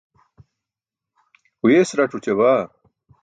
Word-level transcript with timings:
huyes 1.59 1.89
rac̣ 1.97 2.11
oća 2.17 2.33
baa 2.39 2.61